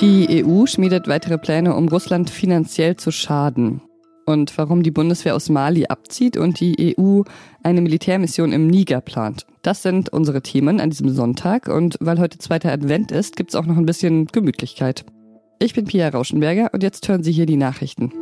Die 0.00 0.44
EU 0.44 0.66
schmiedet 0.66 1.08
weitere 1.08 1.38
Pläne, 1.38 1.74
um 1.74 1.88
Russland 1.88 2.28
finanziell 2.28 2.96
zu 2.96 3.10
schaden. 3.10 3.80
Und 4.26 4.58
warum 4.58 4.82
die 4.82 4.90
Bundeswehr 4.90 5.34
aus 5.34 5.48
Mali 5.48 5.86
abzieht 5.86 6.36
und 6.36 6.60
die 6.60 6.96
EU 6.98 7.22
eine 7.62 7.80
Militärmission 7.80 8.52
im 8.52 8.66
Niger 8.66 9.00
plant. 9.00 9.46
Das 9.62 9.82
sind 9.82 10.10
unsere 10.10 10.42
Themen 10.42 10.80
an 10.80 10.90
diesem 10.90 11.08
Sonntag. 11.08 11.68
Und 11.68 11.96
weil 12.00 12.18
heute 12.18 12.36
zweiter 12.36 12.70
Advent 12.70 13.10
ist, 13.10 13.36
gibt 13.36 13.50
es 13.50 13.56
auch 13.56 13.64
noch 13.64 13.78
ein 13.78 13.86
bisschen 13.86 14.26
Gemütlichkeit. 14.26 15.06
Ich 15.60 15.72
bin 15.72 15.86
Pia 15.86 16.10
Rauschenberger 16.10 16.70
und 16.74 16.82
jetzt 16.82 17.08
hören 17.08 17.22
Sie 17.22 17.32
hier 17.32 17.46
die 17.46 17.56
Nachrichten. 17.56 18.12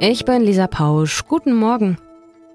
Ich 0.00 0.24
bin 0.24 0.42
Lisa 0.42 0.66
Pausch. 0.66 1.24
Guten 1.28 1.54
Morgen. 1.54 1.96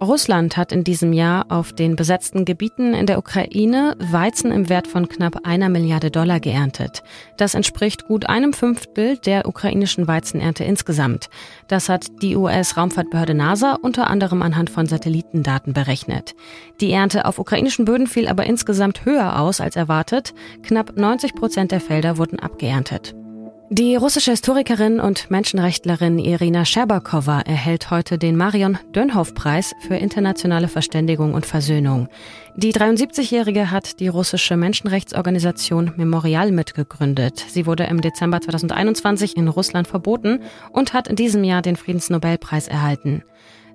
Russland 0.02 0.56
hat 0.56 0.72
in 0.72 0.86
diesem 0.86 1.12
Jahr 1.12 1.46
auf 1.50 1.74
den 1.74 1.98
besetzten 1.98 2.46
Gebieten 2.46 2.94
in 2.94 3.06
der 3.06 3.18
Ukraine 3.18 3.98
Weizen 4.00 4.50
im 4.50 4.70
Wert 4.70 4.88
von 4.88 5.10
knapp 5.10 5.46
einer 5.46 5.68
Milliarde 5.68 6.10
Dollar 6.10 6.40
geerntet. 6.40 7.04
Das 7.36 7.54
entspricht 7.54 8.08
gut 8.08 8.30
einem 8.30 8.54
Fünftel 8.54 9.18
der 9.18 9.46
ukrainischen 9.46 10.08
Weizenernte 10.08 10.64
insgesamt. 10.64 11.30
Das 11.68 11.90
hat 11.90 12.22
die 12.22 12.38
US-Raumfahrtbehörde 12.38 13.34
NASA 13.34 13.78
unter 13.82 14.10
anderem 14.10 14.42
anhand 14.42 14.70
von 14.70 14.86
Satellitendaten 14.86 15.74
berechnet. 15.74 16.34
Die 16.80 16.94
Ernte 16.94 17.26
auf 17.26 17.38
ukrainischen 17.38 17.84
Böden 17.84 18.08
fiel 18.08 18.30
aber 18.30 18.46
insgesamt 18.46 19.04
höher 19.04 19.38
aus 19.38 19.60
als 19.60 19.76
erwartet. 19.76 20.34
Knapp 20.64 20.96
90 20.96 21.36
Prozent 21.36 21.74
der 21.74 21.82
Felder 21.82 22.18
wurden 22.18 22.40
abgeerntet. 22.40 23.16
Die 23.72 23.96
russische 23.96 24.32
Historikerin 24.32 25.00
und 25.00 25.30
Menschenrechtlerin 25.30 26.18
Irina 26.18 26.66
Scherbakowa 26.66 27.42
erhält 27.42 27.92
heute 27.92 28.18
den 28.18 28.36
Marion 28.36 28.80
Dönhoff-Preis 28.94 29.76
für 29.82 29.96
internationale 29.96 30.68
Verständigung 30.68 31.36
und 31.36 31.46
Versöhnung. 31.46 32.08
Die 32.56 32.74
73-Jährige 32.74 33.70
hat 33.70 34.00
die 34.00 34.08
russische 34.08 34.58
Menschenrechtsorganisation 34.58 35.94
Memorial 35.98 36.52
mitgegründet. 36.52 37.46
Sie 37.48 37.68
wurde 37.68 37.84
im 37.84 38.02
Dezember 38.02 38.42
2021 38.42 39.38
in 39.38 39.48
Russland 39.48 39.88
verboten 39.88 40.42
und 40.72 40.94
hat 40.94 41.08
in 41.08 41.16
diesem 41.16 41.44
Jahr 41.44 41.62
den 41.62 41.76
Friedensnobelpreis 41.76 42.68
erhalten. 42.68 43.24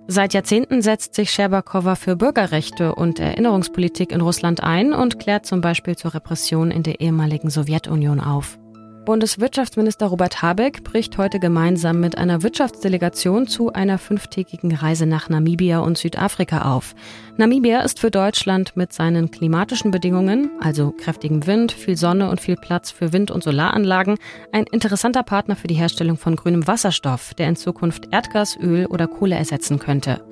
Seit 0.09 0.35
Jahrzehnten 0.35 0.83
setzt 0.83 1.15
sich 1.15 1.31
Scherbakowa 1.31 1.95
für 1.95 2.17
Bürgerrechte 2.17 2.97
und 2.97 3.21
Erinnerungspolitik 3.21 4.11
in 4.11 4.23
Russland 4.23 4.61
ein 4.61 4.93
und 4.93 5.21
klärt 5.21 5.47
zum 5.47 5.61
Beispiel 5.61 5.95
zur 5.95 6.15
Repression 6.15 6.73
in 6.73 6.83
der 6.83 7.01
ehemaligen 7.01 7.49
Sowjetunion 7.49 8.19
auf. 8.19 8.59
Bundeswirtschaftsminister 9.05 10.07
Robert 10.07 10.41
Habeck 10.41 10.83
bricht 10.83 11.19
heute 11.19 11.39
gemeinsam 11.39 12.01
mit 12.01 12.17
einer 12.17 12.43
Wirtschaftsdelegation 12.43 13.47
zu 13.47 13.71
einer 13.71 13.99
fünftägigen 13.99 14.75
Reise 14.75 15.05
nach 15.05 15.29
Namibia 15.29 15.81
und 15.81 15.99
Südafrika 15.99 16.73
auf. 16.73 16.95
Namibia 17.37 17.83
ist 17.83 18.01
für 18.01 18.11
Deutschland 18.11 18.77
mit 18.77 18.95
seinen 18.95 19.31
klimatischen 19.31 19.91
Bedingungen, 19.91 20.51
also 20.59 20.91
kräftigem 20.91 21.47
Wind, 21.47 21.73
viel 21.73 21.97
Sonne 21.97 22.31
und 22.31 22.41
viel 22.41 22.57
Platz 22.57 22.91
für 22.91 23.13
Wind- 23.13 23.31
und 23.31 23.45
Solaranlagen, 23.45 24.17
ein 24.53 24.65
interessanter 24.65 25.23
Partner 25.23 25.55
für 25.55 25.67
die 25.67 25.75
Herstellung 25.75 26.17
von 26.17 26.35
grünem 26.35 26.67
Wasserstoff, 26.67 27.35
der 27.35 27.49
in 27.49 27.57
Zukunft 27.57 28.09
Erdgas, 28.11 28.57
Öl 28.57 28.87
oder 28.87 29.07
Kohle 29.07 29.35
ersetzen 29.35 29.79
könnte. 29.79 30.25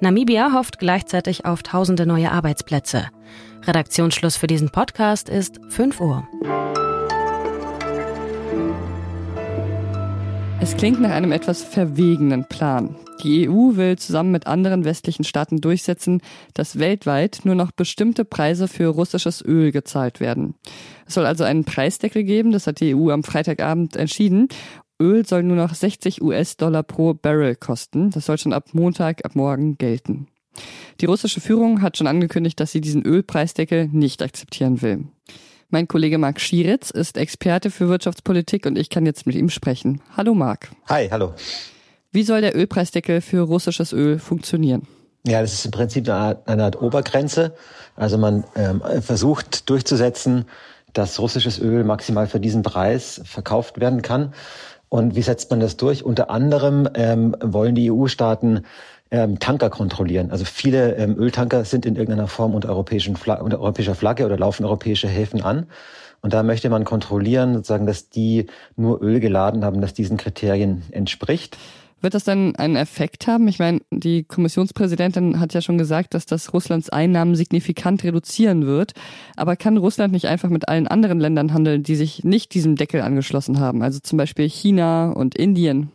Namibia 0.00 0.52
hofft 0.52 0.78
gleichzeitig 0.78 1.46
auf 1.46 1.62
tausende 1.62 2.04
neue 2.04 2.30
Arbeitsplätze. 2.30 3.06
Redaktionsschluss 3.66 4.36
für 4.36 4.46
diesen 4.46 4.68
Podcast 4.68 5.30
ist 5.30 5.60
5 5.70 6.00
Uhr. 6.00 6.28
Es 10.60 10.76
klingt 10.76 11.00
nach 11.00 11.10
einem 11.10 11.32
etwas 11.32 11.62
verwegenen 11.62 12.44
Plan. 12.44 12.96
Die 13.22 13.48
EU 13.48 13.76
will 13.76 13.96
zusammen 13.96 14.32
mit 14.32 14.46
anderen 14.46 14.84
westlichen 14.84 15.24
Staaten 15.24 15.60
durchsetzen, 15.60 16.20
dass 16.52 16.78
weltweit 16.78 17.40
nur 17.44 17.54
noch 17.54 17.72
bestimmte 17.72 18.24
Preise 18.24 18.68
für 18.68 18.88
russisches 18.88 19.42
Öl 19.44 19.72
gezahlt 19.72 20.20
werden. 20.20 20.56
Es 21.06 21.14
soll 21.14 21.26
also 21.26 21.44
einen 21.44 21.64
Preisdeckel 21.64 22.24
geben, 22.24 22.52
das 22.52 22.66
hat 22.66 22.80
die 22.80 22.94
EU 22.94 23.10
am 23.10 23.22
Freitagabend 23.22 23.96
entschieden. 23.96 24.48
Öl 25.00 25.24
soll 25.26 25.44
nur 25.44 25.56
noch 25.56 25.74
60 25.74 26.22
US-Dollar 26.22 26.82
pro 26.82 27.14
Barrel 27.14 27.54
kosten. 27.54 28.10
Das 28.10 28.26
soll 28.26 28.36
schon 28.38 28.52
ab 28.52 28.74
Montag, 28.74 29.24
ab 29.24 29.36
morgen 29.36 29.78
gelten. 29.78 30.26
Die 31.00 31.06
russische 31.06 31.40
Führung 31.40 31.82
hat 31.82 31.96
schon 31.96 32.08
angekündigt, 32.08 32.58
dass 32.58 32.72
sie 32.72 32.80
diesen 32.80 33.04
Ölpreisdeckel 33.04 33.88
nicht 33.92 34.22
akzeptieren 34.22 34.82
will. 34.82 35.04
Mein 35.70 35.86
Kollege 35.86 36.16
Marc 36.16 36.40
Schieritz 36.40 36.90
ist 36.90 37.18
Experte 37.18 37.70
für 37.70 37.90
Wirtschaftspolitik 37.90 38.64
und 38.64 38.78
ich 38.78 38.88
kann 38.88 39.04
jetzt 39.04 39.26
mit 39.26 39.36
ihm 39.36 39.50
sprechen. 39.50 40.00
Hallo 40.16 40.32
Marc. 40.32 40.70
Hi, 40.88 41.10
hallo. 41.10 41.34
Wie 42.10 42.22
soll 42.22 42.40
der 42.40 42.56
Ölpreisdeckel 42.56 43.20
für 43.20 43.42
russisches 43.42 43.92
Öl 43.92 44.18
funktionieren? 44.18 44.88
Ja, 45.26 45.42
das 45.42 45.52
ist 45.52 45.66
im 45.66 45.70
Prinzip 45.70 46.08
eine 46.08 46.16
Art, 46.16 46.48
eine 46.48 46.64
Art 46.64 46.80
Obergrenze. 46.80 47.54
Also 47.96 48.16
man 48.16 48.44
ähm, 48.56 48.82
versucht 49.02 49.68
durchzusetzen, 49.68 50.46
dass 50.94 51.20
russisches 51.20 51.58
Öl 51.58 51.84
maximal 51.84 52.26
für 52.26 52.40
diesen 52.40 52.62
Preis 52.62 53.20
verkauft 53.26 53.78
werden 53.78 54.00
kann. 54.00 54.32
Und 54.88 55.16
wie 55.16 55.22
setzt 55.22 55.50
man 55.50 55.60
das 55.60 55.76
durch? 55.76 56.02
Unter 56.02 56.30
anderem 56.30 56.88
ähm, 56.94 57.36
wollen 57.42 57.74
die 57.74 57.92
EU-Staaten 57.92 58.64
ähm, 59.10 59.38
Tanker 59.38 59.70
kontrollieren. 59.70 60.30
Also 60.30 60.44
viele 60.44 60.96
ähm, 60.96 61.16
Öltanker 61.18 61.64
sind 61.64 61.86
in 61.86 61.96
irgendeiner 61.96 62.28
Form 62.28 62.54
unter, 62.54 62.68
europäischen 62.68 63.16
Fla 63.16 63.34
unter 63.40 63.60
europäischer 63.60 63.94
Flagge 63.94 64.26
oder 64.26 64.38
laufen 64.38 64.64
europäische 64.64 65.08
Häfen 65.08 65.42
an. 65.42 65.66
Und 66.20 66.32
da 66.32 66.42
möchte 66.42 66.68
man 66.68 66.84
kontrollieren, 66.84 67.54
sozusagen, 67.54 67.86
dass 67.86 68.08
die 68.08 68.46
nur 68.76 69.00
Öl 69.02 69.20
geladen 69.20 69.64
haben, 69.64 69.80
das 69.80 69.94
diesen 69.94 70.16
Kriterien 70.16 70.82
entspricht. 70.90 71.56
Wird 72.00 72.14
das 72.14 72.22
dann 72.22 72.54
einen 72.54 72.76
Effekt 72.76 73.26
haben? 73.26 73.48
Ich 73.48 73.58
meine, 73.58 73.80
die 73.90 74.22
Kommissionspräsidentin 74.22 75.40
hat 75.40 75.52
ja 75.52 75.60
schon 75.60 75.78
gesagt, 75.78 76.14
dass 76.14 76.26
das 76.26 76.52
Russlands 76.52 76.90
Einnahmen 76.90 77.34
signifikant 77.34 78.04
reduzieren 78.04 78.66
wird. 78.66 78.92
Aber 79.36 79.56
kann 79.56 79.76
Russland 79.76 80.12
nicht 80.12 80.26
einfach 80.26 80.48
mit 80.48 80.68
allen 80.68 80.86
anderen 80.86 81.18
Ländern 81.18 81.52
handeln, 81.52 81.82
die 81.82 81.96
sich 81.96 82.22
nicht 82.22 82.54
diesem 82.54 82.76
Deckel 82.76 83.00
angeschlossen 83.00 83.58
haben? 83.58 83.82
Also 83.82 83.98
zum 83.98 84.16
Beispiel 84.16 84.48
China 84.48 85.10
und 85.10 85.34
Indien? 85.34 85.90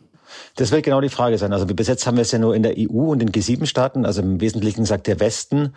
Das 0.56 0.70
wird 0.70 0.84
genau 0.84 1.00
die 1.00 1.08
Frage 1.08 1.38
sein. 1.38 1.52
Also 1.52 1.66
bis 1.66 1.88
jetzt 1.88 2.06
haben 2.06 2.16
wir 2.16 2.22
es 2.22 2.32
ja 2.32 2.38
nur 2.38 2.54
in 2.54 2.62
der 2.62 2.74
EU 2.78 3.10
und 3.12 3.22
in 3.22 3.30
G7-Staaten. 3.30 4.06
Also 4.06 4.22
im 4.22 4.40
Wesentlichen 4.40 4.84
sagt 4.84 5.06
der 5.06 5.20
Westen, 5.20 5.74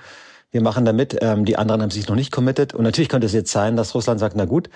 wir 0.52 0.62
machen 0.62 0.86
damit. 0.86 1.18
Ähm, 1.22 1.46
die 1.46 1.58
anderen 1.58 1.82
haben 1.82 1.90
sich 1.90 2.08
noch 2.08 2.16
nicht 2.16 2.32
committed. 2.32 2.74
Und 2.74 2.84
natürlich 2.84 3.10
könnte 3.10 3.28
es 3.28 3.34
jetzt 3.34 3.52
sein, 3.52 3.76
dass 3.76 3.96
Russland 3.96 4.20
sagt, 4.20 4.36
na 4.36 4.46
gut, 4.46 4.70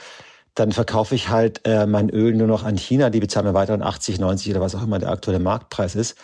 dann 0.56 0.72
verkaufe 0.72 1.16
ich 1.16 1.30
halt 1.30 1.62
äh, 1.66 1.86
mein 1.86 2.10
Öl 2.10 2.36
nur 2.36 2.48
noch 2.48 2.64
an 2.64 2.78
China. 2.78 3.10
Die 3.10 3.20
bezahlen 3.20 3.46
mir 3.46 3.54
weiter 3.54 3.80
80, 3.82 4.20
90 4.20 4.52
oder 4.52 4.62
was 4.62 4.76
auch 4.76 4.84
immer 4.84 5.00
der 5.00 5.10
aktuelle 5.10 5.40
Marktpreis 5.40 5.96
ist. 5.96 6.18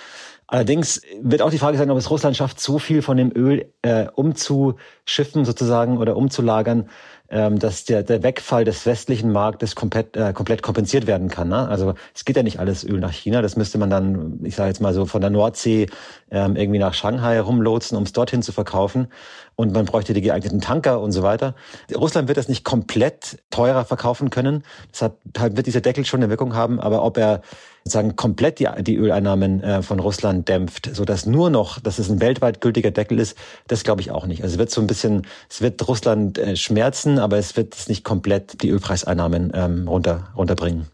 Allerdings 0.49 1.01
wird 1.21 1.41
auch 1.41 1.49
die 1.49 1.57
Frage 1.57 1.77
sein, 1.77 1.91
ob 1.91 1.97
es 1.97 2.09
Russland 2.09 2.37
schafft, 2.37 2.61
so 2.61 2.79
viel 2.79 3.01
von 3.01 3.17
dem 3.17 3.31
Öl 3.35 3.73
äh, 3.81 4.07
umzuschiffen 4.13 5.43
sozusagen 5.43 5.97
oder 5.97 6.15
umzulagern, 6.15 6.89
ähm, 7.29 7.59
dass 7.59 7.85
der, 7.85 8.03
der 8.03 8.23
Wegfall 8.23 8.63
des 8.63 8.85
westlichen 8.85 9.31
Marktes 9.31 9.75
komplett, 9.75 10.15
äh, 10.15 10.33
komplett 10.33 10.61
kompensiert 10.61 11.07
werden 11.07 11.29
kann. 11.29 11.49
Ne? 11.49 11.67
Also 11.67 11.93
es 12.15 12.25
geht 12.25 12.37
ja 12.37 12.43
nicht 12.43 12.59
alles 12.59 12.83
Öl 12.83 12.99
nach 12.99 13.11
China. 13.11 13.41
Das 13.41 13.57
müsste 13.57 13.77
man 13.77 13.89
dann, 13.89 14.39
ich 14.43 14.55
sage 14.55 14.69
jetzt 14.69 14.81
mal 14.81 14.93
so, 14.93 15.05
von 15.05 15.21
der 15.21 15.29
Nordsee 15.29 15.87
ähm, 16.31 16.55
irgendwie 16.55 16.79
nach 16.79 16.93
Shanghai 16.93 17.39
rumlotsen, 17.39 17.97
um 17.97 18.03
es 18.03 18.13
dorthin 18.13 18.41
zu 18.41 18.51
verkaufen. 18.51 19.07
Und 19.55 19.73
man 19.73 19.85
bräuchte 19.85 20.13
die 20.13 20.21
geeigneten 20.21 20.61
Tanker 20.61 21.01
und 21.01 21.11
so 21.11 21.23
weiter. 21.23 21.55
Russland 21.93 22.27
wird 22.27 22.37
das 22.37 22.47
nicht 22.47 22.63
komplett 22.63 23.39
teurer 23.49 23.85
verkaufen 23.85 24.29
können. 24.29 24.63
Deshalb 24.91 25.17
wird 25.33 25.65
dieser 25.65 25.81
Deckel 25.81 26.05
schon 26.05 26.21
eine 26.21 26.29
Wirkung 26.29 26.53
haben. 26.53 26.79
Aber 26.79 27.03
ob 27.03 27.17
er 27.17 27.41
sozusagen 27.87 28.15
komplett 28.15 28.59
die, 28.59 28.67
die 28.81 28.97
Öleinnahmen 28.97 29.63
äh, 29.63 29.81
von 29.81 29.99
Russland 29.99 30.47
dämpft, 30.49 30.89
so 30.93 31.05
dass 31.05 31.25
nur 31.25 31.49
noch, 31.49 31.79
dass 31.79 31.99
es 31.99 32.09
ein 32.09 32.19
weltweit 32.19 32.59
gültiger 32.59 32.91
Deckel 32.91 33.19
ist, 33.19 33.37
das 33.67 33.83
glaube 33.83 34.01
ich 34.01 34.11
auch 34.11 34.25
nicht. 34.25 34.43
Also 34.43 34.55
es 34.55 34.59
wird 34.59 34.71
so 34.71 34.81
ein 34.81 34.87
bisschen, 34.87 35.25
es 35.49 35.61
wird 35.61 35.87
Russland 35.87 36.37
äh, 36.37 36.55
schmerzen, 36.55 37.16
aber 37.19 37.37
es 37.37 37.55
wird 37.57 37.75
es 37.75 37.87
nicht 37.87 38.03
komplett 38.03 38.61
die 38.63 38.69
Ölpreiseinnahmen 38.69 39.51
ähm, 39.53 39.87
runter, 39.87 40.29
runterbringen. 40.35 40.87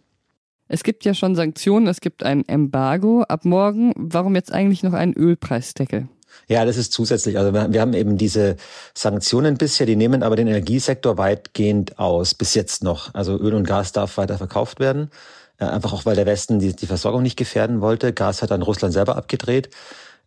Es 0.68 0.84
gibt 0.84 1.06
ja 1.06 1.14
schon 1.14 1.36
Sanktionen, 1.36 1.88
es 1.88 2.02
gibt 2.02 2.24
ein 2.24 2.48
Embargo 2.48 3.24
ab 3.24 3.46
morgen. 3.46 3.94
Warum 3.96 4.36
jetzt 4.36 4.52
eigentlich 4.52 4.82
noch 4.82 4.94
ein 4.94 5.14
Ölpreisdeckel? 5.14 6.08
Ja, 6.48 6.66
das 6.66 6.78
ist 6.78 6.94
zusätzlich. 6.94 7.38
Also 7.38 7.54
wir 7.54 7.82
haben 7.82 7.94
eben 7.94 8.18
diese 8.18 8.56
Sanktionen 8.96 9.58
bisher, 9.58 9.86
die 9.86 9.96
nehmen 9.96 10.24
aber 10.24 10.36
den 10.36 10.48
Energiesektor 10.48 11.18
weitgehend 11.18 12.00
aus, 12.00 12.34
bis 12.34 12.56
jetzt 12.56 12.84
noch. 12.84 13.14
Also 13.14 13.38
Öl 13.38 13.54
und 13.54 13.68
Gas 13.68 13.92
darf 13.92 14.18
weiter 14.18 14.38
verkauft 14.38 14.80
werden. 14.80 15.12
Äh, 15.58 15.66
einfach 15.66 15.94
auch, 15.94 16.06
weil 16.06 16.16
der 16.16 16.26
Westen 16.26 16.60
die, 16.60 16.76
die 16.76 16.88
Versorgung 16.88 17.22
nicht 17.22 17.38
gefährden 17.38 17.82
wollte. 17.82 18.14
Gas 18.14 18.42
hat 18.42 18.52
dann 18.52 18.62
Russland 18.62 18.94
selber 18.94 19.16
abgedreht. 19.16 19.70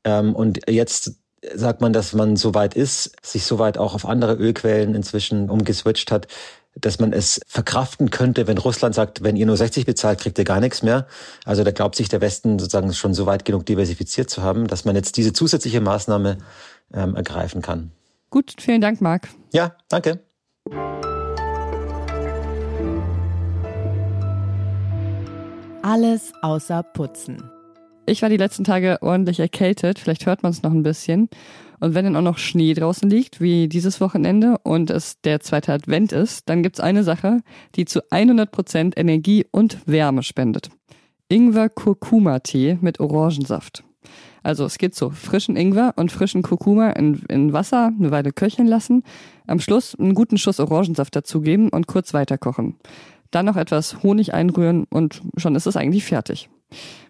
Ähm, 0.05 0.35
und 0.35 0.71
jetzt 0.71 1.17
sagt 1.55 1.81
man, 1.81 1.93
dass 1.93 2.13
man 2.13 2.37
so 2.37 2.55
weit 2.55 2.75
ist, 2.75 3.13
sich 3.25 3.45
so 3.45 3.59
weit 3.59 3.79
auch 3.79 3.95
auf 3.95 4.07
andere 4.07 4.35
Ölquellen 4.35 4.95
inzwischen 4.95 5.51
umgeswitcht 5.51 6.11
hat, 6.11 6.29
dass 6.79 6.99
man 6.99 7.13
es 7.13 7.41
verkraften 7.47 8.11
könnte, 8.11 8.47
wenn 8.47 8.59
Russland 8.59 8.95
sagt, 8.95 9.23
wenn 9.23 9.37
ihr 9.37 9.47
nur 9.47 9.57
60 9.57 9.87
bezahlt, 9.87 10.21
kriegt 10.21 10.39
ihr 10.39 10.45
gar 10.45 10.61
nichts 10.61 10.83
mehr. 10.83 11.07
Also 11.45 11.65
da 11.65 11.71
glaubt 11.71 11.97
sich 11.97 12.09
der 12.09 12.21
Westen 12.21 12.59
sozusagen 12.59 12.93
schon 12.93 13.15
so 13.15 13.27
weit 13.27 13.45
genug 13.45 13.65
diversifiziert 13.65 14.29
zu 14.29 14.43
haben, 14.43 14.67
dass 14.67 14.85
man 14.85 14.95
jetzt 14.95 15.17
diese 15.17 15.33
zusätzliche 15.33 15.81
Maßnahme 15.81 16.39
ähm, 16.93 17.17
ergreifen 17.17 17.63
kann. 17.63 17.93
Gut, 18.31 18.55
vielen 18.59 18.81
Dank, 18.81 19.01
Marc. 19.01 19.29
Ja, 19.53 19.75
danke. 19.89 20.21
Alles 25.83 26.33
außer 26.43 26.83
Putzen. 26.83 27.56
Ich 28.09 28.23
war 28.23 28.29
die 28.29 28.37
letzten 28.37 28.63
Tage 28.63 28.99
ordentlich 29.03 29.41
erkältet, 29.41 29.99
vielleicht 29.99 30.27
hört 30.27 30.45
man 30.45 30.53
es 30.53 30.63
noch 30.63 30.71
ein 30.71 30.85
bisschen. 30.85 31.29
Und 31.81 31.95
wenn 31.95 32.05
dann 32.05 32.15
auch 32.17 32.23
noch 32.23 32.39
Schnee 32.39 32.73
draußen 32.73 33.11
liegt, 33.11 33.41
wie 33.41 33.69
dieses 33.69 34.01
Wochenende, 34.01 34.59
und 34.63 34.91
es 34.91 35.21
der 35.23 35.41
zweite 35.41 35.73
Advent 35.73 36.13
ist, 36.13 36.49
dann 36.49 36.63
gibt's 36.63 36.79
eine 36.79 37.03
Sache, 37.03 37.41
die 37.75 37.85
zu 37.85 38.01
100 38.11 38.51
Prozent 38.51 38.97
Energie 38.97 39.45
und 39.51 39.79
Wärme 39.87 40.23
spendet. 40.23 40.71
Ingwer-Kurkuma-Tee 41.29 42.79
mit 42.81 43.01
Orangensaft. 43.01 43.83
Also 44.45 44.65
es 44.65 44.79
geht 44.79 44.95
so, 44.95 45.11
frischen 45.11 45.57
Ingwer 45.57 45.95
und 45.97 46.13
frischen 46.13 46.43
Kurkuma 46.43 46.91
in, 46.91 47.25
in 47.29 47.53
Wasser 47.53 47.91
eine 47.99 48.13
Weile 48.13 48.31
köcheln 48.31 48.69
lassen, 48.69 49.03
am 49.49 49.59
Schluss 49.59 49.97
einen 49.99 50.15
guten 50.15 50.39
Schuss 50.39 50.61
Orangensaft 50.61 51.17
dazugeben 51.17 51.71
und 51.71 51.89
kurz 51.89 52.15
weiterkochen. 52.15 52.77
Dann 53.33 53.47
noch 53.47 53.57
etwas 53.57 54.05
Honig 54.05 54.33
einrühren 54.33 54.85
und 54.89 55.23
schon 55.37 55.57
ist 55.57 55.67
es 55.67 55.77
eigentlich 55.77 56.05
fertig. 56.05 56.49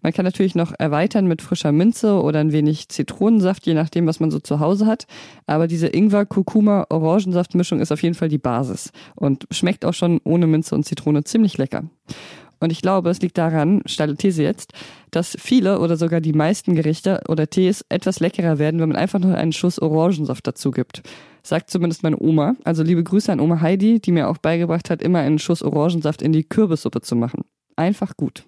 Man 0.03 0.12
kann 0.12 0.25
natürlich 0.25 0.55
noch 0.55 0.73
erweitern 0.79 1.26
mit 1.26 1.43
frischer 1.43 1.73
Minze 1.73 2.20
oder 2.23 2.41
ein 2.41 2.53
wenig 2.53 2.88
Zitronensaft, 2.88 3.67
je 3.67 3.75
nachdem, 3.75 4.06
was 4.06 4.20
man 4.20 4.31
so 4.31 4.38
zu 4.38 4.61
Hause 4.61 4.87
hat. 4.87 5.06
Aber 5.47 5.67
diese 5.67 5.88
Ingwer-Kurkuma-Orangensaft-Mischung 5.88 7.81
ist 7.81 7.93
auf 7.93 8.03
jeden 8.03 8.14
Fall 8.14 8.29
die 8.29 8.38
Basis 8.38 8.93
und 9.14 9.47
schmeckt 9.50 9.85
auch 9.85 9.94
schon 9.94 10.20
ohne 10.25 10.47
Minze 10.47 10.75
und 10.75 10.85
Zitrone 10.85 11.25
ziemlich 11.25 11.58
lecker. 11.58 11.85
Und 12.58 12.73
ich 12.73 12.81
glaube, 12.81 13.11
es 13.11 13.20
liegt 13.20 13.37
daran, 13.37 13.82
steile 13.87 14.17
These 14.17 14.43
jetzt, 14.43 14.73
dass 15.11 15.37
viele 15.38 15.79
oder 15.79 15.97
sogar 15.97 16.20
die 16.20 16.32
meisten 16.32 16.75
Gerichte 16.75 17.23
oder 17.29 17.49
Tees 17.49 17.85
etwas 17.88 18.20
leckerer 18.20 18.59
werden, 18.59 18.81
wenn 18.81 18.88
man 18.88 18.97
einfach 18.97 19.19
nur 19.19 19.35
einen 19.35 19.52
Schuss 19.52 19.79
Orangensaft 19.79 20.47
dazu 20.47 20.70
gibt. 20.70 21.02
Sagt 21.43 21.70
zumindest 21.70 22.02
meine 22.02 22.19
Oma. 22.19 22.56
Also 22.64 22.82
liebe 22.82 23.05
Grüße 23.05 23.31
an 23.31 23.41
Oma 23.41 23.61
Heidi, 23.61 24.00
die 24.00 24.12
mir 24.12 24.29
auch 24.29 24.38
beigebracht 24.38 24.91
hat, 24.91 25.02
immer 25.02 25.19
einen 25.19 25.38
Schuss 25.38 25.62
Orangensaft 25.62 26.23
in 26.23 26.32
die 26.32 26.44
Kürbissuppe 26.44 27.02
zu 27.02 27.14
machen. 27.14 27.44
Einfach 27.76 28.17
gut. 28.17 28.44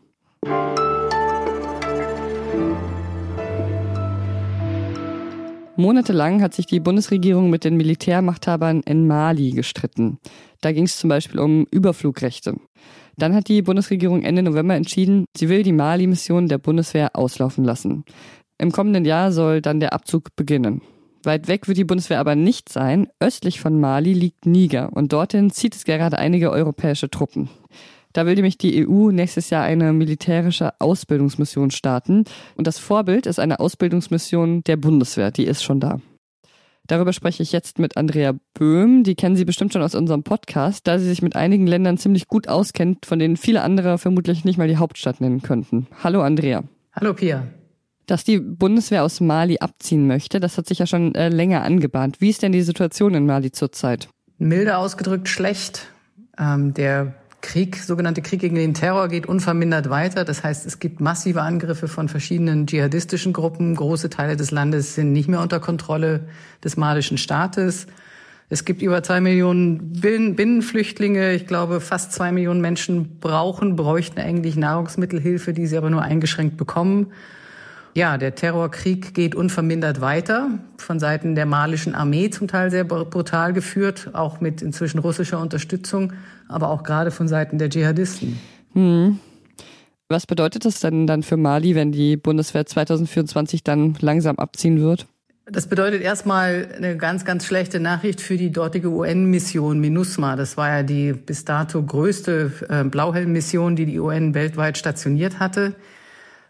Monatelang 5.80 6.42
hat 6.42 6.54
sich 6.54 6.66
die 6.66 6.80
Bundesregierung 6.80 7.50
mit 7.50 7.62
den 7.62 7.76
Militärmachthabern 7.76 8.80
in 8.80 9.06
Mali 9.06 9.52
gestritten. 9.52 10.18
Da 10.60 10.72
ging 10.72 10.86
es 10.86 10.98
zum 10.98 11.08
Beispiel 11.08 11.38
um 11.38 11.66
Überflugrechte. 11.70 12.56
Dann 13.16 13.32
hat 13.32 13.46
die 13.46 13.62
Bundesregierung 13.62 14.22
Ende 14.22 14.42
November 14.42 14.74
entschieden, 14.74 15.24
sie 15.36 15.48
will 15.48 15.62
die 15.62 15.72
Mali-Mission 15.72 16.48
der 16.48 16.58
Bundeswehr 16.58 17.14
auslaufen 17.14 17.62
lassen. 17.62 18.04
Im 18.58 18.72
kommenden 18.72 19.04
Jahr 19.04 19.30
soll 19.30 19.62
dann 19.62 19.78
der 19.78 19.92
Abzug 19.92 20.34
beginnen. 20.34 20.82
Weit 21.22 21.46
weg 21.46 21.68
wird 21.68 21.78
die 21.78 21.84
Bundeswehr 21.84 22.18
aber 22.18 22.34
nicht 22.34 22.68
sein. 22.68 23.06
Östlich 23.20 23.60
von 23.60 23.78
Mali 23.78 24.14
liegt 24.14 24.46
Niger 24.46 24.92
und 24.92 25.12
dorthin 25.12 25.50
zieht 25.50 25.76
es 25.76 25.84
gerade 25.84 26.18
einige 26.18 26.50
europäische 26.50 27.08
Truppen. 27.08 27.50
Da 28.18 28.26
will 28.26 28.34
nämlich 28.34 28.58
die 28.58 28.84
EU 28.84 29.12
nächstes 29.12 29.48
Jahr 29.48 29.62
eine 29.62 29.92
militärische 29.92 30.72
Ausbildungsmission 30.80 31.70
starten. 31.70 32.24
Und 32.56 32.66
das 32.66 32.80
Vorbild 32.80 33.26
ist 33.26 33.38
eine 33.38 33.60
Ausbildungsmission 33.60 34.64
der 34.64 34.76
Bundeswehr. 34.76 35.30
Die 35.30 35.44
ist 35.44 35.62
schon 35.62 35.78
da. 35.78 36.00
Darüber 36.88 37.12
spreche 37.12 37.44
ich 37.44 37.52
jetzt 37.52 37.78
mit 37.78 37.96
Andrea 37.96 38.34
Böhm. 38.54 39.04
Die 39.04 39.14
kennen 39.14 39.36
Sie 39.36 39.44
bestimmt 39.44 39.72
schon 39.72 39.82
aus 39.82 39.94
unserem 39.94 40.24
Podcast, 40.24 40.88
da 40.88 40.98
sie 40.98 41.06
sich 41.06 41.22
mit 41.22 41.36
einigen 41.36 41.68
Ländern 41.68 41.96
ziemlich 41.96 42.26
gut 42.26 42.48
auskennt, 42.48 43.06
von 43.06 43.20
denen 43.20 43.36
viele 43.36 43.62
andere 43.62 43.98
vermutlich 43.98 44.44
nicht 44.44 44.58
mal 44.58 44.66
die 44.66 44.78
Hauptstadt 44.78 45.20
nennen 45.20 45.40
könnten. 45.40 45.86
Hallo 46.02 46.20
Andrea. 46.20 46.64
Hallo 46.94 47.14
Pia. 47.14 47.46
Dass 48.06 48.24
die 48.24 48.40
Bundeswehr 48.40 49.04
aus 49.04 49.20
Mali 49.20 49.58
abziehen 49.60 50.08
möchte, 50.08 50.40
das 50.40 50.58
hat 50.58 50.66
sich 50.66 50.80
ja 50.80 50.88
schon 50.88 51.14
äh, 51.14 51.28
länger 51.28 51.62
angebahnt. 51.62 52.20
Wie 52.20 52.30
ist 52.30 52.42
denn 52.42 52.50
die 52.50 52.62
Situation 52.62 53.14
in 53.14 53.26
Mali 53.26 53.52
zurzeit? 53.52 54.08
Milde 54.38 54.76
ausgedrückt 54.76 55.28
schlecht. 55.28 55.86
Ähm, 56.36 56.74
der 56.74 57.14
Krieg, 57.40 57.76
sogenannte 57.76 58.20
Krieg 58.20 58.40
gegen 58.40 58.56
den 58.56 58.74
Terror 58.74 59.08
geht 59.08 59.26
unvermindert 59.26 59.90
weiter. 59.90 60.24
Das 60.24 60.42
heißt, 60.42 60.66
es 60.66 60.80
gibt 60.80 61.00
massive 61.00 61.42
Angriffe 61.42 61.88
von 61.88 62.08
verschiedenen 62.08 62.66
dschihadistischen 62.66 63.32
Gruppen. 63.32 63.74
Große 63.74 64.10
Teile 64.10 64.36
des 64.36 64.50
Landes 64.50 64.94
sind 64.94 65.12
nicht 65.12 65.28
mehr 65.28 65.40
unter 65.40 65.60
Kontrolle 65.60 66.28
des 66.64 66.76
malischen 66.76 67.16
Staates. 67.16 67.86
Es 68.50 68.64
gibt 68.64 68.82
über 68.82 69.02
zwei 69.02 69.20
Millionen 69.20 69.92
Binnenflüchtlinge. 70.00 71.34
Ich 71.34 71.46
glaube, 71.46 71.80
fast 71.80 72.12
zwei 72.12 72.32
Millionen 72.32 72.60
Menschen 72.60 73.18
brauchen, 73.20 73.76
bräuchten 73.76 74.18
eigentlich 74.18 74.56
Nahrungsmittelhilfe, 74.56 75.52
die 75.52 75.66
sie 75.66 75.76
aber 75.76 75.90
nur 75.90 76.02
eingeschränkt 76.02 76.56
bekommen. 76.56 77.08
Ja, 77.98 78.16
der 78.16 78.36
Terrorkrieg 78.36 79.12
geht 79.12 79.34
unvermindert 79.34 80.00
weiter, 80.00 80.50
von 80.76 81.00
Seiten 81.00 81.34
der 81.34 81.46
malischen 81.46 81.96
Armee 81.96 82.30
zum 82.30 82.46
Teil 82.46 82.70
sehr 82.70 82.84
brutal 82.84 83.52
geführt, 83.52 84.10
auch 84.12 84.40
mit 84.40 84.62
inzwischen 84.62 85.00
russischer 85.00 85.40
Unterstützung, 85.40 86.12
aber 86.46 86.68
auch 86.70 86.84
gerade 86.84 87.10
von 87.10 87.26
Seiten 87.26 87.58
der 87.58 87.70
Dschihadisten. 87.70 88.38
Hm. 88.74 89.18
Was 90.08 90.28
bedeutet 90.28 90.64
das 90.64 90.78
denn 90.78 91.08
dann 91.08 91.24
für 91.24 91.36
Mali, 91.36 91.74
wenn 91.74 91.90
die 91.90 92.16
Bundeswehr 92.16 92.66
2024 92.66 93.64
dann 93.64 93.96
langsam 94.00 94.36
abziehen 94.36 94.80
wird? 94.80 95.08
Das 95.50 95.66
bedeutet 95.66 96.00
erstmal 96.00 96.68
eine 96.76 96.96
ganz, 96.96 97.24
ganz 97.24 97.46
schlechte 97.46 97.80
Nachricht 97.80 98.20
für 98.20 98.36
die 98.36 98.52
dortige 98.52 98.90
UN-Mission 98.90 99.80
MINUSMA. 99.80 100.36
Das 100.36 100.56
war 100.56 100.68
ja 100.68 100.82
die 100.84 101.14
bis 101.14 101.44
dato 101.44 101.82
größte 101.82 102.52
äh, 102.68 102.84
Blauhelm-Mission, 102.84 103.74
die 103.74 103.86
die 103.86 103.98
UN 103.98 104.34
weltweit 104.34 104.78
stationiert 104.78 105.40
hatte. 105.40 105.74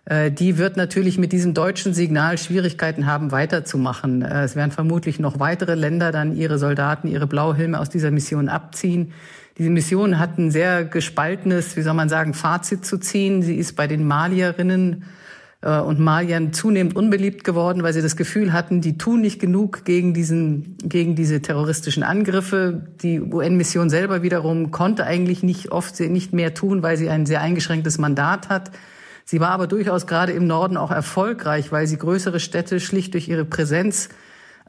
Äh, 0.08 0.30
die 0.32 0.56
wird 0.56 0.76
natürlich 0.76 1.18
mit 1.18 1.32
diesem 1.32 1.52
deutschen 1.52 1.92
Signal 1.92 2.38
Schwierigkeiten 2.38 3.06
haben, 3.06 3.30
weiterzumachen. 3.30 4.22
Äh, 4.22 4.44
es 4.44 4.56
werden 4.56 4.70
vermutlich 4.70 5.18
noch 5.18 5.38
weitere 5.38 5.74
Länder 5.74 6.12
dann 6.12 6.34
ihre 6.34 6.58
Soldaten, 6.58 7.08
ihre 7.08 7.26
Blauhelme 7.26 7.78
aus 7.78 7.90
dieser 7.90 8.10
Mission 8.10 8.48
abziehen. 8.48 9.12
Diese 9.58 9.68
Mission 9.68 10.18
hat 10.18 10.38
ein 10.38 10.50
sehr 10.50 10.84
gespaltenes, 10.84 11.76
wie 11.76 11.82
soll 11.82 11.94
man 11.94 12.08
sagen, 12.08 12.32
Fazit 12.32 12.86
zu 12.86 12.96
ziehen. 12.98 13.42
Sie 13.42 13.56
ist 13.56 13.76
bei 13.76 13.86
den 13.86 14.06
Malierinnen 14.06 15.04
äh, 15.60 15.78
und 15.78 16.00
Maliern 16.00 16.54
zunehmend 16.54 16.96
unbeliebt 16.96 17.44
geworden, 17.44 17.82
weil 17.82 17.92
sie 17.92 18.00
das 18.00 18.16
Gefühl 18.16 18.54
hatten, 18.54 18.80
die 18.80 18.96
tun 18.96 19.20
nicht 19.20 19.38
genug 19.40 19.84
gegen 19.84 20.14
diesen, 20.14 20.78
gegen 20.84 21.16
diese 21.16 21.42
terroristischen 21.42 22.02
Angriffe. 22.02 22.80
Die 23.02 23.20
UN-Mission 23.20 23.90
selber 23.90 24.22
wiederum 24.22 24.70
konnte 24.70 25.04
eigentlich 25.04 25.42
nicht 25.42 25.70
oft 25.70 26.00
nicht 26.00 26.32
mehr 26.32 26.54
tun, 26.54 26.82
weil 26.82 26.96
sie 26.96 27.10
ein 27.10 27.26
sehr 27.26 27.42
eingeschränktes 27.42 27.98
Mandat 27.98 28.48
hat. 28.48 28.70
Sie 29.30 29.40
war 29.40 29.50
aber 29.50 29.66
durchaus 29.66 30.06
gerade 30.06 30.32
im 30.32 30.46
Norden 30.46 30.78
auch 30.78 30.90
erfolgreich, 30.90 31.70
weil 31.70 31.86
sie 31.86 31.98
größere 31.98 32.40
Städte 32.40 32.80
schlicht 32.80 33.12
durch 33.12 33.28
ihre 33.28 33.44
Präsenz 33.44 34.08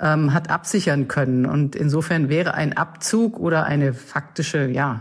ähm, 0.01 0.33
hat 0.33 0.49
absichern 0.49 1.07
können. 1.07 1.45
Und 1.45 1.77
insofern 1.77 2.27
wäre 2.27 2.55
ein 2.55 2.75
Abzug 2.75 3.39
oder 3.39 3.63
eine 3.63 3.93
faktische, 3.93 4.67
ja, 4.67 4.99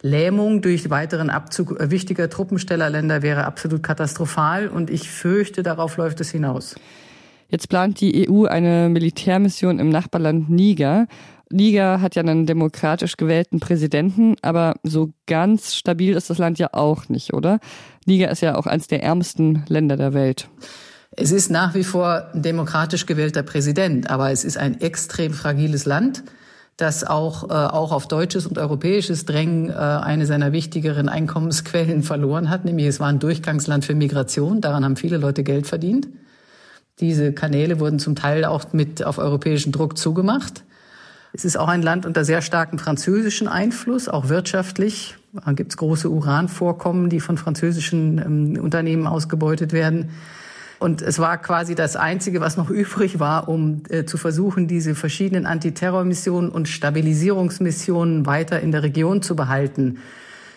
Lähmung 0.00 0.62
durch 0.62 0.88
weiteren 0.88 1.28
Abzug 1.28 1.76
wichtiger 1.90 2.30
Truppenstellerländer 2.30 3.20
wäre 3.20 3.44
absolut 3.44 3.82
katastrophal 3.82 4.68
und 4.68 4.88
ich 4.88 5.10
fürchte, 5.10 5.62
darauf 5.62 5.98
läuft 5.98 6.22
es 6.22 6.30
hinaus. 6.30 6.74
Jetzt 7.50 7.68
plant 7.68 8.00
die 8.00 8.26
EU 8.26 8.46
eine 8.46 8.88
Militärmission 8.88 9.80
im 9.80 9.90
Nachbarland 9.90 10.48
Niger. 10.48 11.08
Niger 11.50 12.00
hat 12.00 12.14
ja 12.14 12.22
einen 12.22 12.46
demokratisch 12.46 13.16
gewählten 13.16 13.60
Präsidenten, 13.60 14.36
aber 14.42 14.74
so 14.82 15.12
ganz 15.26 15.74
stabil 15.74 16.16
ist 16.16 16.30
das 16.30 16.38
Land 16.38 16.58
ja 16.58 16.68
auch 16.72 17.08
nicht, 17.08 17.34
oder? 17.34 17.60
Niger 18.06 18.30
ist 18.30 18.40
ja 18.40 18.56
auch 18.56 18.66
eines 18.66 18.88
der 18.88 19.02
ärmsten 19.02 19.64
Länder 19.68 19.96
der 19.96 20.14
Welt. 20.14 20.48
Es 21.16 21.30
ist 21.30 21.50
nach 21.50 21.74
wie 21.74 21.84
vor 21.84 22.28
ein 22.34 22.42
demokratisch 22.42 23.06
gewählter 23.06 23.42
Präsident, 23.42 24.10
aber 24.10 24.30
es 24.32 24.44
ist 24.44 24.56
ein 24.56 24.80
extrem 24.80 25.32
fragiles 25.32 25.84
Land, 25.84 26.24
das 26.76 27.04
auch, 27.04 27.50
äh, 27.50 27.52
auch 27.52 27.92
auf 27.92 28.08
deutsches 28.08 28.46
und 28.46 28.58
europäisches 28.58 29.24
Drängen 29.24 29.70
äh, 29.70 29.74
eine 29.74 30.26
seiner 30.26 30.50
wichtigeren 30.50 31.08
Einkommensquellen 31.08 32.02
verloren 32.02 32.50
hat, 32.50 32.64
nämlich 32.64 32.86
es 32.86 32.98
war 32.98 33.08
ein 33.08 33.20
Durchgangsland 33.20 33.84
für 33.84 33.94
Migration, 33.94 34.60
daran 34.60 34.84
haben 34.84 34.96
viele 34.96 35.18
Leute 35.18 35.44
Geld 35.44 35.68
verdient. 35.68 36.08
Diese 37.00 37.32
Kanäle 37.32 37.78
wurden 37.78 37.98
zum 37.98 38.16
Teil 38.16 38.44
auch 38.44 38.72
mit 38.72 39.04
auf 39.04 39.18
europäischen 39.18 39.72
Druck 39.72 39.98
zugemacht. 39.98 40.64
Es 41.36 41.44
ist 41.44 41.56
auch 41.56 41.66
ein 41.66 41.82
Land 41.82 42.06
unter 42.06 42.24
sehr 42.24 42.42
starkem 42.42 42.78
französischen 42.78 43.48
Einfluss, 43.48 44.08
auch 44.08 44.28
wirtschaftlich. 44.28 45.16
Da 45.44 45.50
gibt 45.50 45.72
es 45.72 45.76
große 45.76 46.08
Uranvorkommen, 46.08 47.10
die 47.10 47.18
von 47.18 47.36
französischen 47.38 48.18
ähm, 48.18 48.62
Unternehmen 48.62 49.08
ausgebeutet 49.08 49.72
werden. 49.72 50.10
Und 50.78 51.02
es 51.02 51.18
war 51.18 51.38
quasi 51.38 51.74
das 51.74 51.96
Einzige, 51.96 52.40
was 52.40 52.56
noch 52.56 52.70
übrig 52.70 53.18
war, 53.18 53.48
um 53.48 53.82
äh, 53.88 54.04
zu 54.04 54.16
versuchen, 54.16 54.68
diese 54.68 54.94
verschiedenen 54.94 55.44
Antiterrormissionen 55.44 56.50
und 56.50 56.68
Stabilisierungsmissionen 56.68 58.26
weiter 58.26 58.60
in 58.60 58.70
der 58.70 58.84
Region 58.84 59.20
zu 59.20 59.34
behalten. 59.34 59.98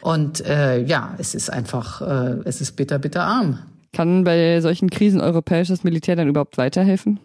Und 0.01 0.45
äh, 0.45 0.79
ja, 0.83 1.15
es 1.17 1.33
ist 1.33 1.51
einfach, 1.51 2.01
äh, 2.03 2.41
es 2.45 2.61
ist 2.61 2.73
bitter, 2.73 2.99
bitter 2.99 3.23
arm. 3.23 3.57
Kann 3.93 4.23
bei 4.23 4.61
solchen 4.61 4.91
Krisen 4.91 5.21
europäisches 5.21 5.83
Militär 5.83 6.15
dann 6.15 6.27
überhaupt 6.27 6.59
weiterhelfen? 6.59 7.19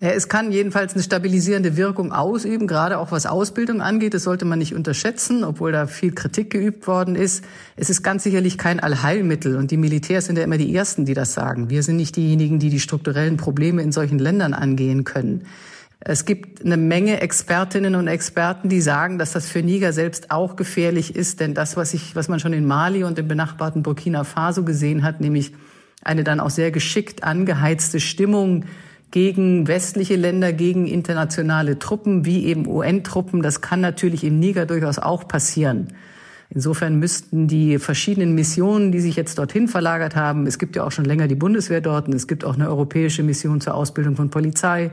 Es 0.00 0.28
kann 0.28 0.50
jedenfalls 0.52 0.92
eine 0.94 1.02
stabilisierende 1.02 1.76
Wirkung 1.76 2.12
ausüben, 2.12 2.66
gerade 2.66 2.98
auch 2.98 3.12
was 3.12 3.26
Ausbildung 3.26 3.80
angeht. 3.80 4.12
Das 4.12 4.24
sollte 4.24 4.44
man 4.44 4.58
nicht 4.58 4.74
unterschätzen, 4.74 5.44
obwohl 5.44 5.72
da 5.72 5.86
viel 5.86 6.12
Kritik 6.12 6.50
geübt 6.50 6.86
worden 6.86 7.14
ist. 7.14 7.44
Es 7.76 7.90
ist 7.90 8.02
ganz 8.02 8.24
sicherlich 8.24 8.58
kein 8.58 8.80
Allheilmittel 8.80 9.56
und 9.56 9.70
die 9.70 9.76
Militärs 9.76 10.26
sind 10.26 10.36
ja 10.36 10.44
immer 10.44 10.58
die 10.58 10.74
Ersten, 10.74 11.04
die 11.04 11.14
das 11.14 11.32
sagen. 11.32 11.70
Wir 11.70 11.82
sind 11.82 11.96
nicht 11.96 12.16
diejenigen, 12.16 12.58
die 12.58 12.70
die 12.70 12.80
strukturellen 12.80 13.36
Probleme 13.36 13.82
in 13.82 13.92
solchen 13.92 14.18
Ländern 14.18 14.52
angehen 14.52 15.04
können. 15.04 15.46
Es 16.00 16.26
gibt 16.26 16.62
eine 16.62 16.76
Menge 16.76 17.20
Expertinnen 17.22 17.94
und 17.94 18.08
Experten, 18.08 18.68
die 18.68 18.82
sagen, 18.82 19.16
dass 19.18 19.32
das 19.32 19.48
für 19.48 19.62
Niger 19.62 19.94
selbst 19.94 20.30
auch 20.30 20.56
gefährlich 20.56 21.16
ist, 21.16 21.40
denn 21.40 21.54
das, 21.54 21.78
was 21.78 21.94
ich, 21.94 22.14
was 22.14 22.28
man 22.28 22.40
schon 22.40 22.52
in 22.52 22.66
Mali 22.66 23.04
und 23.04 23.18
im 23.18 23.26
benachbarten 23.26 23.82
Burkina 23.82 24.24
Faso 24.24 24.64
gesehen 24.64 25.02
hat, 25.02 25.20
nämlich 25.20 25.54
eine 26.02 26.24
dann 26.24 26.40
auch 26.40 26.50
sehr 26.50 26.72
geschickt 26.72 27.24
angeheizte 27.24 28.00
Stimmung 28.00 28.66
gegen 29.14 29.68
westliche 29.68 30.16
Länder, 30.16 30.52
gegen 30.52 30.88
internationale 30.88 31.78
Truppen, 31.78 32.24
wie 32.24 32.46
eben 32.46 32.66
UN-Truppen. 32.66 33.42
Das 33.42 33.60
kann 33.60 33.80
natürlich 33.80 34.24
im 34.24 34.40
Niger 34.40 34.66
durchaus 34.66 34.98
auch 34.98 35.28
passieren. 35.28 35.92
Insofern 36.50 36.98
müssten 36.98 37.46
die 37.46 37.78
verschiedenen 37.78 38.34
Missionen, 38.34 38.90
die 38.90 38.98
sich 38.98 39.14
jetzt 39.14 39.38
dorthin 39.38 39.68
verlagert 39.68 40.16
haben, 40.16 40.48
es 40.48 40.58
gibt 40.58 40.74
ja 40.74 40.82
auch 40.82 40.90
schon 40.90 41.04
länger 41.04 41.28
die 41.28 41.36
Bundeswehr 41.36 41.80
dort 41.80 42.08
und 42.08 42.14
es 42.16 42.26
gibt 42.26 42.44
auch 42.44 42.54
eine 42.54 42.68
europäische 42.68 43.22
Mission 43.22 43.60
zur 43.60 43.76
Ausbildung 43.76 44.16
von 44.16 44.30
Polizei, 44.30 44.90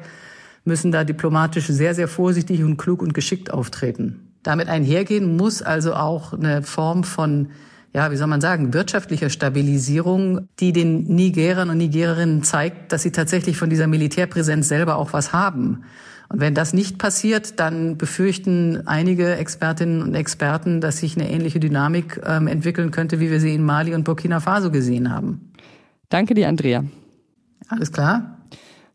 müssen 0.66 0.92
da 0.92 1.04
diplomatisch 1.04 1.66
sehr, 1.66 1.96
sehr 1.96 2.08
vorsichtig 2.08 2.64
und 2.64 2.78
klug 2.78 3.02
und 3.02 3.16
geschickt 3.16 3.52
auftreten. 3.52 4.34
Damit 4.44 4.68
einhergehen 4.68 5.36
muss 5.36 5.64
also 5.64 5.96
auch 5.96 6.34
eine 6.34 6.62
Form 6.62 7.04
von 7.04 7.48
ja, 7.94 8.12
wie 8.12 8.16
soll 8.16 8.28
man 8.28 8.42
sagen, 8.42 8.74
wirtschaftlicher 8.74 9.30
Stabilisierung, 9.30 10.48
die 10.60 10.72
den 10.72 11.04
Nigerern 11.04 11.70
und 11.70 11.78
Nigererinnen 11.78 12.44
zeigt, 12.44 12.92
dass 12.92 13.02
sie 13.02 13.12
tatsächlich 13.12 13.58
von 13.58 13.70
dieser 13.70 13.88
Militärpräsenz 13.88 14.68
selber 14.68 14.96
auch 14.96 15.14
was 15.14 15.34
haben. 15.34 15.84
Und 16.30 16.40
wenn 16.40 16.56
das 16.56 16.72
nicht 16.72 16.98
passiert, 16.98 17.60
dann 17.60 17.98
befürchten 17.98 18.88
einige 18.88 19.36
Expertinnen 19.36 20.02
und 20.02 20.16
Experten, 20.16 20.80
dass 20.80 21.00
sich 21.00 21.18
eine 21.18 21.30
ähnliche 21.30 21.60
Dynamik 21.60 22.22
ähm, 22.26 22.48
entwickeln 22.48 22.92
könnte, 22.92 23.20
wie 23.20 23.30
wir 23.30 23.42
sie 23.42 23.54
in 23.54 23.64
Mali 23.64 23.94
und 23.94 24.06
Burkina 24.06 24.40
Faso 24.40 24.72
gesehen 24.72 25.12
haben. 25.12 25.52
Danke 26.08 26.34
dir, 26.34 26.48
Andrea. 26.48 26.86
Alles 27.68 27.92
klar. 27.92 28.31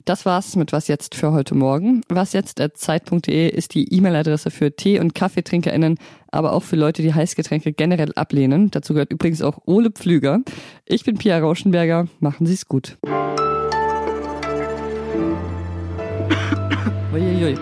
Das 0.06 0.24
war's 0.24 0.54
mit 0.54 0.72
Was 0.72 0.86
jetzt 0.86 1.16
für 1.16 1.32
heute 1.32 1.56
Morgen. 1.56 2.00
Was 2.08 2.32
jetzt 2.32 2.60
at 2.60 2.76
zeit.de 2.76 3.48
ist 3.48 3.74
die 3.74 3.92
E-Mail-Adresse 3.92 4.52
für 4.52 4.70
Tee- 4.70 5.00
und 5.00 5.16
KaffeetrinkerInnen, 5.16 5.98
aber 6.30 6.52
auch 6.52 6.62
für 6.62 6.76
Leute, 6.76 7.02
die 7.02 7.12
Heißgetränke 7.12 7.72
generell 7.72 8.12
ablehnen. 8.14 8.70
Dazu 8.70 8.92
gehört 8.92 9.12
übrigens 9.12 9.42
auch 9.42 9.58
Ole 9.66 9.90
Pflüger. 9.90 10.42
Ich 10.84 11.02
bin 11.02 11.18
Pia 11.18 11.40
Rauschenberger. 11.40 12.06
Machen 12.20 12.46
Sie's 12.46 12.68
gut. 12.68 12.98
Uiuiui. 17.12 17.58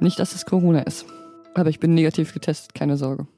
Nicht, 0.00 0.18
dass 0.18 0.34
es 0.34 0.46
Corona 0.46 0.80
ist. 0.80 1.06
Aber 1.54 1.70
ich 1.70 1.78
bin 1.78 1.94
negativ 1.94 2.34
getestet, 2.34 2.74
keine 2.74 2.96
Sorge. 2.96 3.28